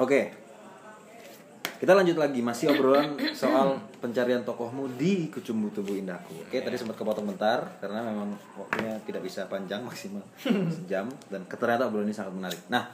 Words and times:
Oke. 0.00 0.32
Kita 1.76 1.98
lanjut 1.98 2.14
lagi 2.14 2.38
masih 2.38 2.70
obrolan 2.72 3.18
soal 3.34 3.74
pencarian 3.98 4.46
tokohmu 4.46 4.86
di 4.94 5.26
Kecumbu 5.28 5.66
Tubuh 5.74 5.98
Indahku. 5.98 6.46
Oke, 6.46 6.62
tadi 6.62 6.78
sempat 6.78 6.94
kepotong 6.94 7.26
bentar 7.26 7.74
karena 7.82 8.06
memang 8.06 8.38
waktunya 8.54 8.94
tidak 9.02 9.26
bisa 9.26 9.50
panjang 9.50 9.82
maksimal 9.82 10.22
sejam 10.78 11.10
dan 11.26 11.42
ternyata 11.50 11.90
obrolan 11.90 12.06
ini 12.06 12.14
sangat 12.14 12.38
menarik. 12.38 12.60
Nah, 12.70 12.86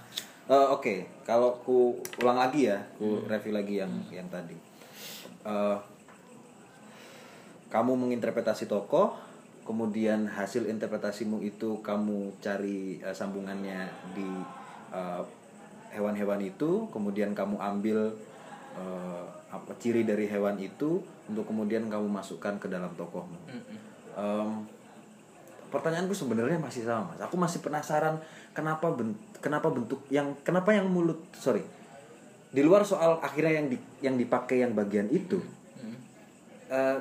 eh, 0.48 0.68
oke, 0.72 1.22
kalau 1.28 1.60
ku 1.60 2.00
ulang 2.24 2.40
lagi 2.40 2.72
ya, 2.72 2.80
ku 2.96 3.28
review 3.28 3.52
lagi 3.52 3.74
yang 3.76 3.92
yang 4.08 4.26
tadi. 4.32 4.56
Eh, 5.44 5.78
kamu 7.68 7.92
menginterpretasi 7.92 8.72
tokoh, 8.72 9.12
kemudian 9.68 10.24
hasil 10.24 10.64
interpretasimu 10.64 11.44
itu 11.44 11.84
kamu 11.84 12.40
cari 12.40 13.04
eh, 13.04 13.12
sambungannya 13.12 13.84
di 14.16 14.28
eh, 14.96 15.22
hewan-hewan 15.92 16.40
itu, 16.42 16.86
kemudian 16.92 17.32
kamu 17.32 17.56
ambil 17.58 18.12
eh, 18.76 19.24
apa 19.48 19.72
ciri 19.80 20.04
dari 20.04 20.28
hewan 20.28 20.60
itu 20.60 21.00
untuk 21.28 21.44
kemudian 21.48 21.88
kamu 21.88 22.08
masukkan 22.08 22.56
ke 22.60 22.68
dalam 22.68 22.92
tokohmu. 22.96 23.36
Em, 24.18 24.50
pertanyaanku 25.72 26.12
sebenarnya 26.12 26.60
masih 26.60 26.84
sama 26.84 27.12
mas. 27.12 27.20
Aku 27.24 27.40
masih 27.40 27.64
penasaran 27.64 28.20
kenapa 28.52 28.92
ben- 28.92 29.16
kenapa 29.38 29.68
bentuk 29.70 30.02
yang 30.10 30.34
kenapa 30.42 30.74
yang 30.74 30.90
mulut 30.90 31.20
sorry 31.36 31.62
di 32.48 32.64
luar 32.64 32.82
soal 32.82 33.20
akhirnya 33.20 33.60
yang 33.60 33.66
di, 33.68 33.78
yang 34.00 34.16
dipakai 34.16 34.64
yang 34.64 34.72
bagian 34.72 35.06
itu 35.12 35.38
eh, 36.72 36.98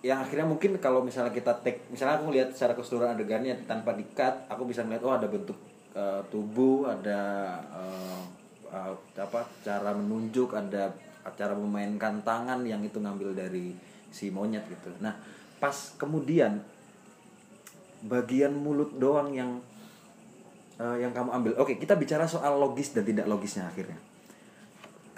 yang 0.00 0.24
akhirnya 0.24 0.48
mungkin 0.48 0.80
kalau 0.80 1.04
misalnya 1.04 1.34
kita 1.34 1.60
take 1.60 1.84
misalnya 1.92 2.16
aku 2.16 2.32
melihat 2.32 2.48
secara 2.56 2.72
keseluruhan 2.72 3.18
adegannya 3.18 3.58
tanpa 3.68 3.92
dikat 3.92 4.48
aku 4.48 4.64
bisa 4.64 4.80
melihat 4.86 5.04
oh 5.04 5.12
ada 5.12 5.28
bentuk 5.28 5.58
eh, 5.94 6.22
tubuh 6.28 6.88
ada 6.88 7.22
eh, 7.74 8.22
eh, 8.70 8.94
apa 9.20 9.40
cara 9.62 9.90
menunjuk 9.94 10.50
ada 10.54 10.92
cara 11.36 11.54
memainkan 11.54 12.24
tangan 12.24 12.64
yang 12.64 12.80
itu 12.82 12.98
ngambil 12.98 13.36
dari 13.36 13.76
si 14.10 14.32
monyet 14.32 14.64
gitu 14.66 14.90
nah 14.98 15.14
pas 15.60 15.94
kemudian 16.00 16.58
bagian 18.00 18.56
mulut 18.56 18.96
doang 18.96 19.30
yang 19.36 19.60
eh, 20.80 20.96
yang 21.04 21.12
kamu 21.12 21.30
ambil 21.30 21.52
oke 21.60 21.76
kita 21.76 21.94
bicara 21.94 22.24
soal 22.24 22.56
logis 22.56 22.96
dan 22.96 23.04
tidak 23.04 23.28
logisnya 23.28 23.68
akhirnya 23.68 24.00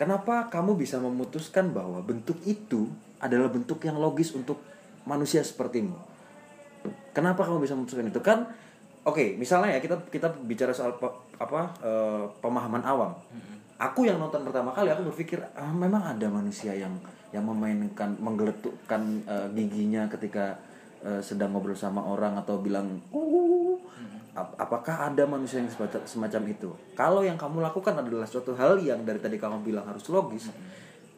Kenapa 0.03 0.51
kamu 0.51 0.81
bisa 0.81 0.99
memutuskan 0.99 1.71
bahwa 1.71 2.03
bentuk 2.03 2.35
itu 2.43 2.91
adalah 3.23 3.47
bentuk 3.53 3.79
yang 3.87 4.03
logis 4.03 4.35
untuk 4.35 4.59
manusia 5.07 5.47
sepertimu? 5.47 5.95
Kenapa 7.15 7.47
kamu 7.47 7.63
bisa 7.63 7.79
memutuskan 7.79 8.11
itu? 8.11 8.19
Kan, 8.19 8.51
oke, 9.03 9.37
misalnya 9.37 9.77
ya 9.77 9.81
kita 9.83 9.97
kita 10.09 10.29
bicara 10.47 10.73
soal 10.75 10.95
pe- 10.97 11.19
apa 11.39 11.71
eh, 11.83 12.25
pemahaman 12.39 12.83
awam. 12.83 13.13
Aku 13.83 14.07
yang 14.07 14.23
nonton 14.23 14.47
pertama 14.47 14.71
kali 14.71 14.95
aku 14.95 15.11
berpikir 15.11 15.43
ah, 15.59 15.75
memang 15.75 16.07
ada 16.07 16.27
manusia 16.31 16.71
yang 16.71 16.95
yang 17.35 17.43
memainkan 17.43 18.15
menggeletukkan 18.23 19.03
eh, 19.27 19.49
giginya 19.59 20.07
ketika 20.07 20.55
eh, 21.03 21.19
sedang 21.19 21.51
ngobrol 21.51 21.75
sama 21.75 22.05
orang 22.05 22.39
atau 22.39 22.63
bilang 22.63 23.01
uh 23.11 23.75
Ap- 24.33 24.57
apakah 24.57 25.13
ada 25.13 25.29
manusia 25.29 25.61
yang 25.61 25.69
semacam, 25.69 26.01
semacam 26.09 26.43
itu? 26.49 26.73
Kalau 26.97 27.21
yang 27.21 27.37
kamu 27.37 27.61
lakukan 27.61 27.93
adalah 28.01 28.25
suatu 28.25 28.57
hal 28.57 28.81
yang 28.81 29.05
dari 29.05 29.21
tadi 29.21 29.37
kamu 29.37 29.61
bilang 29.61 29.85
harus 29.85 30.09
logis, 30.09 30.49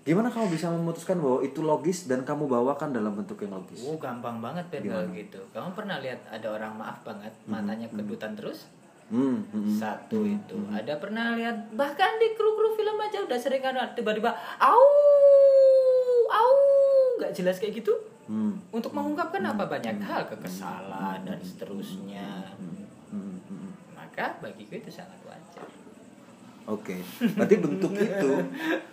gimana 0.05 0.28
kamu 0.28 0.52
bisa 0.52 0.69
memutuskan 0.69 1.16
bahwa 1.16 1.41
itu 1.41 1.64
logis 1.64 2.05
dan 2.05 2.28
kamu 2.28 2.44
bawakan 2.44 2.92
dalam 2.92 3.16
bentuk 3.16 3.41
yang 3.41 3.56
logis? 3.56 3.80
Oh 3.88 3.97
gampang 3.97 4.36
banget 4.44 4.69
Ben 4.69 4.84
kalau 4.84 5.08
gitu. 5.16 5.41
Kamu 5.56 5.72
pernah 5.72 5.96
lihat 6.05 6.20
ada 6.28 6.44
orang 6.52 6.77
maaf 6.77 7.00
banget 7.00 7.33
matanya 7.48 7.88
kedutan 7.88 8.36
terus? 8.36 8.69
Hmm, 9.08 9.41
hmm, 9.48 9.64
hmm. 9.64 9.77
Satu 9.80 10.28
itu. 10.28 10.56
Ada 10.69 11.00
pernah 11.00 11.33
lihat 11.36 11.72
bahkan 11.72 12.20
di 12.20 12.36
kru-kru 12.36 12.77
film 12.77 13.00
aja 13.00 13.24
udah 13.24 13.38
sering 13.41 13.64
kan 13.64 13.77
tiba-tiba 13.96 14.33
au 14.61 14.84
au 16.28 16.52
nggak 17.20 17.33
jelas 17.33 17.56
kayak 17.56 17.80
gitu. 17.80 17.96
Hmm, 18.24 18.56
Untuk 18.72 18.92
mengungkapkan 18.92 19.45
apa 19.45 19.68
banyak 19.68 20.00
hal 20.05 20.24
kekesalan 20.29 21.24
dan 21.24 21.40
seterusnya. 21.40 22.52
hmm, 22.61 23.36
hmm. 23.48 23.68
Maka 23.96 24.36
bagiku 24.40 24.80
itu 24.80 24.89
sangat 24.92 25.20
wajar. 25.24 25.83
Oke, 26.67 26.97
berarti 27.30 27.57
bentuk 27.57 27.92
itu 27.92 28.33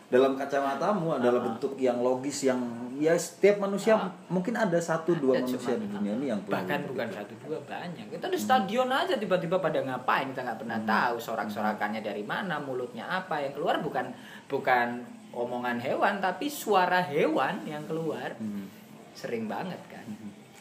dalam 0.06 0.36
kacamatamu 0.36 1.16
adalah 1.16 1.40
bentuk 1.42 1.80
yang 1.80 1.98
logis 1.98 2.44
yang 2.44 2.60
ya 2.94 3.16
setiap 3.16 3.58
manusia 3.60 3.96
mungkin 4.28 4.54
ada 4.54 4.76
satu 4.76 5.16
dua 5.16 5.34
Ada 5.34 5.48
manusia 5.48 5.74
cuma- 5.74 5.80
di 5.80 5.88
dunia 5.90 6.14
ini 6.14 6.26
yang 6.28 6.40
punya 6.42 6.56
bahkan 6.58 6.80
bukan 6.84 7.08
itu. 7.08 7.16
satu 7.16 7.34
dua 7.42 7.58
banyak. 7.64 8.06
Kita 8.12 8.28
di 8.28 8.36
stadion 8.38 8.92
aja 8.92 9.16
tiba-tiba 9.16 9.56
pada 9.58 9.80
ngapain 9.80 10.28
kita 10.28 10.44
nggak 10.44 10.60
pernah 10.60 10.80
tahu 10.84 11.16
sorak-sorakannya 11.18 12.02
dari 12.02 12.22
mana 12.22 12.60
mulutnya 12.60 13.08
apa 13.08 13.40
yang 13.40 13.54
keluar 13.54 13.80
bukan 13.80 14.12
bukan 14.46 14.88
omongan 15.32 15.80
hewan 15.80 16.20
tapi 16.20 16.46
suara 16.46 17.00
hewan 17.02 17.64
yang 17.66 17.84
keluar. 17.86 18.36
Hmm. 18.36 18.68
sering 19.14 19.44
banget 19.46 19.80
kan. 19.88 20.08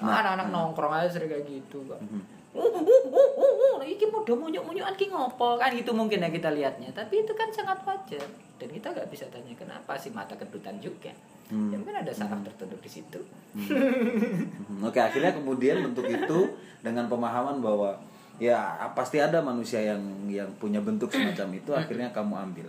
Nah, 0.00 0.14
anak-anak 0.16 0.46
nongkrong 0.48 0.90
aja 0.92 1.10
sering 1.12 1.26
kayak 1.28 1.42
gitu 1.44 1.82
kok 1.84 1.98
Hmm. 2.00 2.22
Uh, 2.50 3.78
iki 3.86 4.10
mau 4.10 4.26
munyuk 4.26 4.66
munyukan 4.66 4.94
ki 4.98 5.06
ngopo? 5.10 5.54
Kan 5.58 5.70
gitu 5.74 5.94
mungkin 5.94 6.22
ya 6.22 6.30
kita 6.30 6.50
lihatnya. 6.50 6.90
Tapi 6.90 7.22
itu 7.22 7.32
kan 7.38 7.46
sangat 7.54 7.78
wajar. 7.86 8.26
Dan 8.58 8.68
kita 8.68 8.90
nggak 8.90 9.08
bisa 9.08 9.24
tanya 9.30 9.54
kenapa 9.54 9.94
sih 9.94 10.10
mata 10.10 10.34
kedutan 10.34 10.76
juga? 10.82 11.14
Hmm. 11.50 11.66
ya 11.74 11.76
mungkin 11.82 11.98
ada 11.98 12.12
saraf 12.14 12.38
tertentu 12.46 12.78
di 12.78 12.90
situ. 12.90 13.18
Hmm, 13.58 14.86
Oke, 14.86 15.02
akhirnya 15.02 15.34
kemudian 15.34 15.82
bentuk 15.82 16.06
itu 16.06 16.38
dengan 16.78 17.10
pemahaman 17.10 17.58
bahwa 17.58 17.98
ya 18.38 18.78
pasti 18.94 19.18
ada 19.18 19.42
manusia 19.42 19.82
yang 19.82 20.00
yang 20.30 20.46
punya 20.62 20.78
bentuk 20.78 21.10
semacam 21.10 21.58
itu 21.58 21.70
akhirnya 21.74 22.08
kamu 22.14 22.34
ambil. 22.50 22.68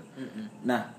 Nah, 0.66 0.90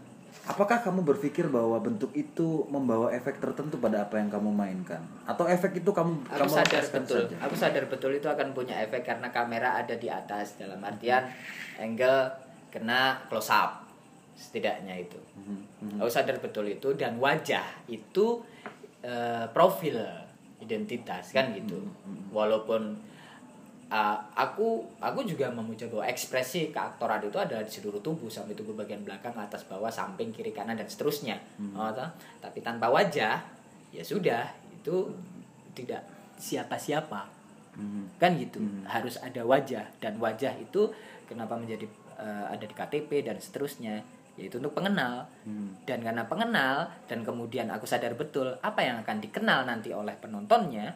apakah 0.48 0.82
kamu 0.82 1.06
berpikir 1.06 1.47
bahwa 1.47 1.78
bentuk 1.78 2.10
itu 2.16 2.66
membawa 2.66 3.12
efek 3.15 3.38
tertentu 3.38 3.78
pada 3.78 4.09
apa 4.09 4.19
yang 4.19 4.32
kamu 4.32 4.50
mainkan? 4.50 5.00
Atau 5.28 5.47
efek 5.47 5.78
itu 5.78 5.91
kamu 5.93 6.26
aku 6.26 6.48
kamu 6.48 6.53
sadar 6.53 6.84
betul. 6.88 7.22
saja? 7.28 7.37
aku 7.38 7.54
sadar 7.54 7.84
betul 7.87 8.10
itu 8.16 8.28
akan 8.28 8.48
punya 8.56 8.81
efek 8.82 9.06
karena 9.06 9.28
kamera 9.31 9.78
ada 9.78 9.94
di 9.94 10.09
atas. 10.10 10.59
Dalam 10.59 10.82
artian 10.82 11.28
angle 11.78 12.32
kena 12.72 13.22
close 13.31 13.53
up 13.53 13.87
setidaknya 14.34 14.98
itu. 14.98 15.20
Mhm, 15.38 16.03
aku 16.03 16.10
sadar 16.10 16.41
betul 16.43 16.66
itu 16.66 16.97
dan 16.99 17.20
wajah 17.22 17.87
itu 17.87 18.43
eh, 19.04 19.47
profil 19.54 20.03
identitas 20.59 21.31
kan 21.31 21.54
gitu. 21.54 21.78
Walaupun 22.34 22.99
uh, 23.92 24.16
aku 24.34 24.80
aku 24.98 25.20
juga 25.22 25.47
memuja 25.48 25.84
bahwa 25.86 26.03
ekspresi 26.03 26.72
keaktoran 26.72 27.20
itu 27.20 27.36
ada 27.36 27.60
di 27.60 27.69
seluruh 27.69 28.00
tubuh 28.00 28.26
sampai 28.26 28.53
tubuh 28.53 28.72
bagian 28.72 29.04
belakang 29.04 29.36
atas 29.36 29.62
bawah 29.62 29.92
samping 29.92 30.32
kiri 30.32 30.50
kanan 30.50 30.75
dan 30.75 30.88
seterusnya 30.88 31.36
Oh, 31.72 31.92
toh? 31.92 32.08
tapi 32.41 32.58
tanpa 32.58 32.88
wajah 32.88 33.36
ya 33.91 34.00
sudah 34.02 34.48
itu 34.72 35.12
tidak 35.70 36.00
siapa 36.34 36.75
siapa 36.75 37.28
Mhm. 37.72 38.20
kan 38.20 38.36
gitu 38.36 38.60
harus 38.84 39.16
ada 39.19 39.41
wajah 39.42 39.88
dan 39.97 40.16
wajah 40.16 40.52
itu 40.56 40.92
kenapa 41.25 41.56
menjadi 41.56 41.88
eh, 42.14 42.44
ada 42.47 42.60
di 42.60 42.70
KTP 42.70 43.25
dan 43.25 43.41
seterusnya 43.41 44.04
yaitu 44.32 44.56
untuk 44.56 44.72
pengenal 44.72 45.25
Hmm. 45.44 45.72
dan 45.84 46.00
karena 46.00 46.25
pengenal 46.25 46.88
dan 47.04 47.20
kemudian 47.20 47.69
aku 47.69 47.84
sadar 47.84 48.12
betul 48.12 48.52
apa 48.60 48.81
yang 48.81 49.00
akan 49.00 49.19
dikenal 49.19 49.64
nanti 49.64 49.88
oleh 49.91 50.12
penontonnya 50.16 50.92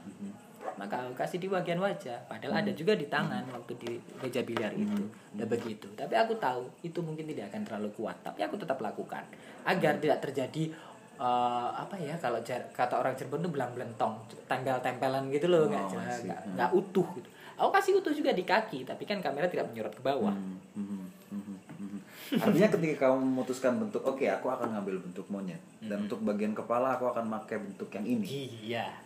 maka 0.76 1.00
aku 1.00 1.12
kasih 1.14 1.36
di 1.36 1.48
bagian 1.48 1.76
wajah 1.76 2.16
padahal 2.24 2.60
ada 2.60 2.70
juga 2.70 2.92
di 2.92 3.06
tangan 3.06 3.44
waktu 3.46 3.72
di 3.76 3.90
meja 4.16 4.40
biliar 4.40 4.72
itu. 4.72 5.04
Udah 5.32 5.44
begitu. 5.46 5.88
Tapi 5.92 6.12
aku 6.12 6.36
tahu 6.36 6.68
itu 6.80 7.00
mungkin 7.00 7.24
tidak 7.26 7.50
akan 7.50 7.62
terlalu 7.62 7.88
kuat 7.92 8.16
tapi 8.20 8.40
aku 8.40 8.54
tetap 8.54 8.76
lakukan. 8.78 9.24
Agar 9.64 9.96
tidak 9.96 10.20
terjadi 10.20 10.70
eh, 11.16 11.68
apa 11.72 11.96
ya 11.96 12.12
kalau 12.16 12.38
jar- 12.40 12.68
kata 12.70 12.94
orang 12.94 13.12
Cirebon 13.12 13.40
itu 13.40 13.50
belang 13.50 13.72
belentong 13.72 14.14
tanggal 14.44 14.76
tempelan 14.78 15.28
gitu 15.28 15.48
loh 15.48 15.64
nggak 15.66 15.82
Oh, 15.82 15.96
nggak 15.96 16.40
nggak 16.52 16.70
utuh 16.72 17.08
gitu. 17.14 17.28
Aku 17.56 17.72
kasih 17.72 17.96
utuh 17.96 18.12
juga 18.12 18.30
di 18.30 18.44
kaki 18.44 18.84
tapi 18.84 19.02
kan 19.02 19.18
kamera 19.18 19.48
tidak 19.48 19.64
menyorot 19.66 19.90
ke 19.90 20.04
bawah. 20.04 20.28
Mhm, 20.28 20.60
mhm, 20.76 21.56
mhm. 21.80 21.98
Artinya 22.36 22.68
ketika 22.68 23.08
kamu 23.08 23.22
memutuskan 23.22 23.78
bentuk, 23.78 24.04
oke 24.04 24.26
aku 24.26 24.46
akan 24.46 24.76
ngambil 24.76 25.00
bentuk 25.00 25.24
monyet 25.28 25.56
dan 25.80 26.04
untuk 26.04 26.20
bagian 26.20 26.52
kepala 26.52 26.98
aku 26.98 27.06
akan 27.06 27.32
pakai 27.32 27.56
bentuk 27.56 27.88
yang 27.90 28.04
ini. 28.04 28.26
iya 28.60 29.05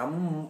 kamu 0.00 0.48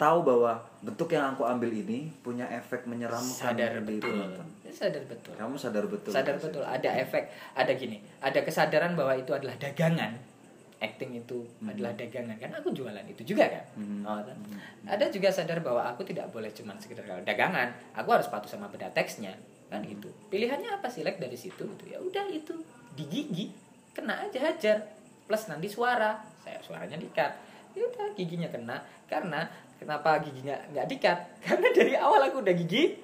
tahu 0.00 0.18
bahwa 0.24 0.56
bentuk 0.80 1.12
yang 1.12 1.36
aku 1.36 1.44
ambil 1.44 1.68
ini 1.68 2.08
punya 2.24 2.48
efek 2.48 2.88
menyeramkan 2.88 3.52
sadar 3.52 3.84
di 3.84 4.00
betul. 4.00 4.16
penonton. 4.16 4.46
sadar 4.72 5.04
betul. 5.04 5.32
Kamu 5.36 5.54
sadar 5.60 5.84
betul. 5.84 6.12
sadar 6.16 6.36
betul. 6.40 6.64
Ada 6.64 6.90
efek 7.04 7.28
ada 7.52 7.72
gini. 7.76 8.00
Ada 8.24 8.40
kesadaran 8.40 8.96
bahwa 8.96 9.12
itu 9.12 9.36
adalah 9.36 9.52
dagangan. 9.60 10.16
Acting 10.80 11.20
itu 11.20 11.44
adalah 11.60 11.92
dagangan 12.00 12.38
kan? 12.40 12.48
Aku 12.64 12.72
jualan 12.72 13.04
itu 13.04 13.28
juga 13.28 13.50
kan? 13.52 13.64
Mhm. 13.76 14.08
Oh, 14.08 14.22
kan? 14.24 14.38
ada 14.88 15.04
juga 15.12 15.28
sadar 15.28 15.60
bahwa 15.60 15.84
aku 15.84 16.08
tidak 16.08 16.32
boleh 16.32 16.48
cuma 16.56 16.72
sekedar 16.80 17.04
dagangan. 17.28 17.68
Aku 17.92 18.08
harus 18.08 18.30
patuh 18.32 18.48
sama 18.48 18.72
beda 18.72 18.88
teksnya. 18.96 19.36
Kan 19.68 19.84
itu 19.84 20.08
pilihannya 20.32 20.80
apa 20.80 20.88
sih? 20.88 21.04
Like 21.04 21.20
dari 21.20 21.36
situ 21.36 21.60
gitu. 21.60 21.84
Ya 21.84 22.00
udah 22.00 22.24
itu. 22.32 22.56
Di 22.96 23.04
gigi 23.04 23.52
kena 23.92 24.24
aja 24.24 24.48
hajar. 24.48 24.80
Plus 25.28 25.44
nanti 25.44 25.68
suara. 25.68 26.24
Saya 26.40 26.56
suaranya 26.64 26.96
dikat. 26.96 27.36
ya 27.36 27.46
udah 27.84 28.14
giginya 28.18 28.48
kena. 28.50 28.76
Karena 29.06 29.46
kenapa 29.78 30.18
giginya 30.22 30.58
nggak 30.74 30.86
dikat? 30.90 31.18
Karena 31.44 31.68
dari 31.70 31.94
awal 31.94 32.26
aku 32.28 32.42
udah 32.42 32.54
gigi 32.54 32.98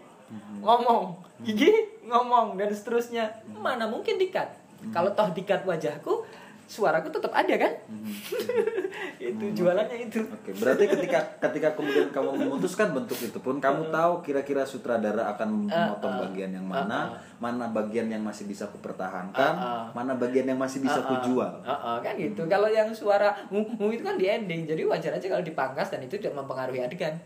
ngomong. 0.60 1.20
Gigi 1.44 1.70
ngomong 2.06 2.58
dan 2.58 2.70
seterusnya. 2.72 3.30
Mana 3.50 3.86
mungkin 3.86 4.16
dikat? 4.16 4.50
Kalau 4.92 5.16
toh 5.16 5.32
dikat 5.32 5.64
wajahku 5.64 6.26
suaraku 6.64 7.08
tetap 7.12 7.32
ada 7.32 7.54
kan? 7.56 7.72
Itu 9.20 9.44
jualannya 9.56 10.08
itu. 10.08 10.20
Oke, 10.28 10.52
berarti 10.56 10.84
ketika 10.84 11.18
ketika 11.40 11.68
kemudian 11.76 12.08
kamu 12.12 12.44
memutuskan 12.44 12.92
bentuk 12.92 13.16
itu 13.24 13.38
pun 13.40 13.56
kamu 13.56 13.88
tahu 13.88 14.20
kira-kira 14.20 14.62
sutradara 14.68 15.32
akan 15.32 15.68
memotong 15.68 16.14
bagian 16.28 16.50
yang 16.52 16.66
mana, 16.66 17.16
mana 17.40 17.72
bagian 17.72 18.06
yang 18.12 18.20
masih 18.20 18.44
bisa 18.44 18.68
kupertahankan, 18.68 19.54
mana 19.96 20.12
bagian 20.14 20.44
yang 20.44 20.60
masih 20.60 20.84
bisa 20.84 21.00
kujual. 21.04 21.64
Heeh, 21.64 21.96
kan 22.04 22.14
gitu. 22.20 22.42
Kalau 22.46 22.68
yang 22.68 22.92
suara 22.92 23.32
mu 23.48 23.64
itu 23.88 24.04
kan 24.04 24.20
di 24.20 24.28
ending 24.28 24.68
jadi 24.68 24.84
wajar 24.84 25.16
aja 25.16 25.26
kalau 25.26 25.44
dipangkas 25.44 25.88
dan 25.88 26.04
itu 26.04 26.20
tidak 26.20 26.36
mempengaruhi 26.44 26.84
adegan. 26.84 27.16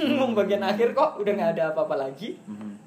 Mu 0.00 0.34
bagian 0.38 0.64
akhir 0.64 0.96
kok 0.96 1.22
udah 1.22 1.32
nggak 1.32 1.50
ada 1.60 1.64
apa-apa 1.70 2.08
lagi 2.08 2.40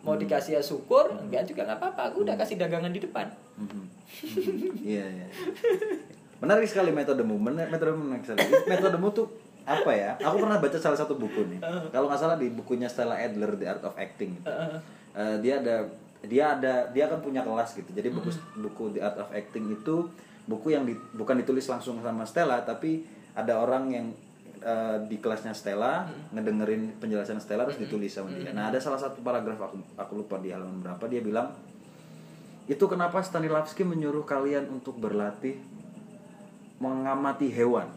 mau 0.07 0.15
dikasih 0.15 0.55
ya 0.55 0.61
syukur 0.61 1.11
enggak 1.11 1.43
juga 1.43 1.61
nggak 1.63 1.77
apa-apa 1.77 2.01
aku 2.07 2.23
udah 2.23 2.35
kasih 2.35 2.55
dagangan 2.55 2.89
di 2.89 3.03
depan. 3.03 3.27
Iya, 4.79 5.03
iya. 5.05 5.27
Menarik 6.37 6.63
sekali 6.65 6.89
metodemu. 6.89 7.35
Men- 7.35 7.67
Metodemu 7.67 7.99
menarik 7.99 8.23
sekali. 8.23 8.39
Metodemu 8.65 9.07
tuh 9.11 9.27
apa 9.63 9.91
ya? 9.91 10.15
Aku 10.17 10.39
pernah 10.39 10.57
baca 10.57 10.77
salah 10.77 10.95
satu 10.95 11.17
buku 11.17 11.43
nih. 11.49 11.59
Kalau 11.91 12.07
nggak 12.07 12.17
salah 12.17 12.37
di 12.37 12.47
bukunya 12.47 12.87
Stella 12.87 13.17
Adler 13.17 13.51
The 13.53 13.67
Art 13.67 13.83
of 13.83 13.93
Acting. 13.95 14.39
gitu. 14.39 14.47
Eh, 15.11 15.35
dia 15.41 15.59
ada 15.59 15.75
dia 16.23 16.45
ada 16.51 16.73
dia 16.87 17.05
kan 17.05 17.19
punya 17.19 17.41
kelas 17.41 17.75
gitu. 17.75 17.89
Jadi 17.91 18.07
buku 18.09 18.29
buku 18.57 18.95
The 18.95 19.01
Art 19.03 19.17
of 19.17 19.29
Acting 19.29 19.73
itu 19.73 20.07
buku 20.47 20.71
yang 20.71 20.87
di- 20.87 20.95
bukan 21.11 21.35
ditulis 21.35 21.67
langsung 21.67 21.99
sama 21.99 22.23
Stella 22.23 22.63
tapi 22.63 23.03
ada 23.35 23.59
orang 23.59 23.91
yang 23.91 24.05
eh, 24.67 24.97
di 25.07 25.17
kelasnya 25.23 25.55
Stella 25.55 26.03
ngedengerin 26.35 26.99
penjelasan 26.99 27.39
Stella 27.39 27.63
terus 27.63 27.79
ditulis 27.79 28.11
sama 28.11 28.35
dia. 28.35 28.51
Nah, 28.51 28.67
ada 28.67 28.79
salah 28.83 28.99
satu 28.99 29.23
paragraf 29.23 29.71
aku 29.71 29.79
aku 29.95 30.11
lupa 30.19 30.35
di 30.43 30.51
halaman 30.51 30.83
berapa 30.83 31.07
dia 31.07 31.23
bilang 31.23 31.55
itu 32.67 32.83
kenapa 32.83 33.23
Stanislavski 33.23 33.87
menyuruh 33.87 34.27
kalian 34.27 34.67
untuk 34.67 34.99
berlatih 34.99 35.55
mengamati 36.83 37.47
hewan. 37.47 37.87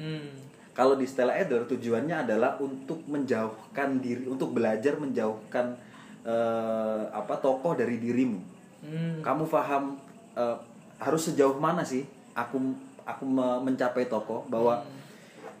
hmm. 0.00 0.42
Kalau 0.74 0.98
di 0.98 1.06
Stella 1.06 1.38
Adler 1.38 1.70
tujuannya 1.70 2.26
adalah 2.26 2.58
untuk 2.58 2.98
menjauhkan 3.06 4.02
diri, 4.02 4.26
untuk 4.26 4.50
belajar 4.50 4.98
menjauhkan 4.98 5.78
eh, 6.26 7.04
apa 7.14 7.38
tokoh 7.38 7.78
dari 7.78 8.00
dirimu. 8.02 8.40
Hmm. 8.82 9.22
Kamu 9.22 9.46
paham 9.46 9.94
eh, 10.34 10.56
harus 10.98 11.30
sejauh 11.30 11.60
mana 11.62 11.86
sih 11.86 12.02
aku 12.34 12.58
aku 13.06 13.22
me- 13.22 13.60
mencapai 13.70 14.08
tokoh 14.10 14.48
bahwa 14.50 14.82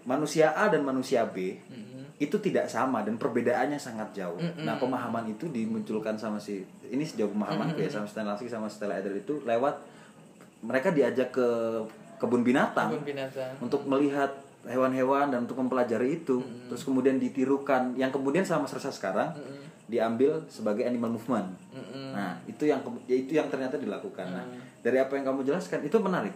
manusia 0.04 0.52
A 0.52 0.68
dan 0.68 0.84
manusia 0.84 1.24
B 1.24 1.56
itu 2.14 2.36
tidak 2.38 2.70
sama 2.70 3.02
dan 3.02 3.18
perbedaannya 3.18 3.76
sangat 3.76 4.14
jauh. 4.14 4.38
Nah 4.62 4.78
pemahaman 4.78 5.26
itu 5.26 5.50
dimunculkan 5.50 6.14
sama 6.14 6.38
si 6.38 6.62
ini 6.86 7.02
sejauh 7.02 7.32
pemahaman 7.34 7.74
ya 7.74 7.90
sama 7.90 8.06
Stanislavski 8.06 8.46
sama 8.46 8.70
Stella 8.70 9.02
Adler 9.02 9.18
itu 9.18 9.42
lewat 9.42 9.82
mereka 10.62 10.94
diajak 10.94 11.34
ke 11.34 11.48
kebun 12.22 12.46
binatang 12.46 12.94
Kebun 12.94 13.04
binatang. 13.04 13.52
untuk 13.60 13.84
melihat 13.84 14.30
hewan-hewan 14.64 15.28
dan 15.28 15.44
untuk 15.44 15.60
mempelajari 15.60 16.24
itu. 16.24 16.40
Terus 16.72 16.82
kemudian 16.86 17.20
ditirukan. 17.20 17.92
Yang 18.00 18.16
kemudian 18.16 18.44
sama 18.46 18.64
serasa 18.64 18.88
sekarang 18.94 19.36
diambil 19.84 20.40
sebagai 20.48 20.88
animal 20.88 21.18
movement. 21.20 21.52
Nah 22.14 22.40
itu 22.48 22.64
yang 22.64 22.80
ya 23.04 23.16
itu 23.18 23.36
yang 23.36 23.50
ternyata 23.52 23.76
dilakukan. 23.76 24.24
Nah 24.30 24.44
dari 24.80 24.96
apa 25.02 25.18
yang 25.18 25.34
kamu 25.34 25.44
jelaskan 25.44 25.84
itu 25.84 25.96
menarik. 26.00 26.32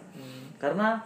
Karena 0.58 1.00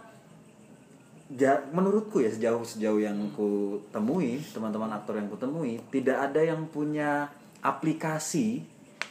ja- 1.29 1.63
menurutku 1.69 2.19
ya 2.19 2.27
sejauh 2.27 2.61
sejauh 2.61 2.97
yang 2.97 3.15
ku 3.31 3.79
temui 3.89 4.43
teman-teman 4.49 4.91
aktor 4.91 5.15
yang 5.15 5.27
ku 5.27 5.35
temui 5.35 5.79
tidak 5.87 6.19
ada 6.21 6.41
yang 6.41 6.67
punya 6.67 7.31
aplikasi 7.59 8.63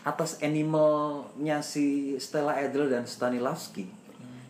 atas 0.03 0.43
animalnya 0.43 1.63
si 1.63 1.87
Stella 2.19 2.59
Adler 2.59 2.91
dan 2.91 3.07
Stanislavski. 3.07 3.87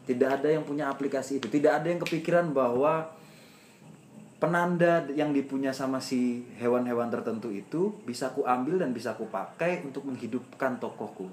Tidak 0.02 0.26
ada 0.26 0.48
yang 0.48 0.64
punya 0.64 0.88
aplikasi 0.88 1.38
itu. 1.38 1.46
Tidak 1.46 1.70
ada 1.70 1.86
yang 1.86 2.00
kepikiran 2.00 2.50
bahwa 2.50 3.12
penanda 4.40 5.06
yang 5.08 5.30
dipunya 5.30 5.70
sama 5.70 6.02
si 6.02 6.42
hewan-hewan 6.56 7.06
tertentu 7.06 7.46
itu 7.48 7.94
bisa 8.02 8.34
ku 8.34 8.42
ambil 8.42 8.82
dan 8.82 8.90
bisa 8.90 9.14
ku 9.14 9.30
pakai 9.30 9.84
untuk 9.84 10.02
menghidupkan 10.02 10.82
tokohku. 10.82 11.30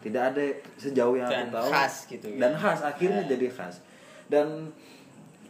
Tidak 0.00 0.22
ada 0.24 0.40
sejauh 0.78 1.18
yang 1.18 1.28
Dan 1.28 1.50
aku 1.50 1.56
tahu. 1.58 1.68
khas 1.68 1.94
gitu 2.06 2.26
ya. 2.32 2.38
dan 2.38 2.52
khas 2.56 2.80
akhirnya 2.80 3.22
jadi 3.26 3.46
khas. 3.50 3.82
Dan 4.26 4.72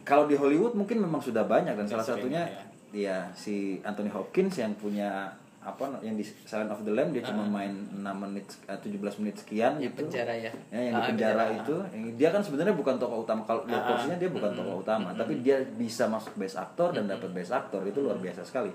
kalau 0.07 0.23
di 0.23 0.33
Hollywood 0.33 0.71
mungkin 0.73 0.97
memang 0.97 1.19
sudah 1.19 1.43
banyak 1.43 1.75
dan 1.75 1.83
salah 1.85 2.07
satunya 2.07 2.47
ya 2.89 3.27
si 3.33 3.83
Anthony 3.83 4.07
Hopkins 4.07 4.55
yang 4.55 4.71
punya 4.73 5.27
apa 5.59 5.99
yang 5.99 6.15
di 6.15 6.23
Silent 6.23 6.71
of 6.71 6.79
the 6.81 6.95
Lamb 6.95 7.11
dia 7.11 7.19
cuma 7.19 7.43
main 7.43 7.75
6 7.91 7.99
menit 8.15 8.47
eh, 8.65 8.79
17 8.79 9.19
menit 9.19 9.35
sekian 9.35 9.75
di 9.75 9.91
gitu. 9.91 9.99
penjara 9.99 10.31
ya. 10.31 10.47
Ya, 10.71 10.79
yang 10.81 10.95
di 10.95 11.01
Ah, 11.03 11.07
penjara 11.11 11.43
penjara. 11.43 11.59
itu, 11.59 11.75
yang 11.91 12.03
dia 12.15 12.29
kan 12.31 12.39
sebenarnya 12.39 12.71
bukan 12.71 12.95
tokoh 12.95 13.27
utama. 13.27 13.43
Kalau 13.43 13.67
Ah, 13.67 13.83
porsinya 13.83 14.15
dia 14.15 14.31
bukan 14.31 14.55
tokoh 14.55 14.79
utama, 14.79 15.11
tapi 15.11 15.43
dia 15.43 15.59
bisa 15.75 16.07
masuk 16.07 16.39
best 16.39 16.55
actor 16.55 16.95
dan 16.95 17.03
dapat 17.05 17.35
best 17.35 17.51
actor. 17.51 17.83
Itu 17.83 17.99
luar 17.99 18.15
biasa 18.15 18.47
sekali. 18.47 18.71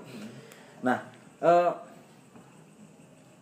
Nah, 0.85 1.01
eh, 1.41 1.71